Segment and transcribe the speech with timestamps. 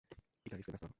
[0.45, 0.89] ইকারিসকে ব্যস্ত রাখো।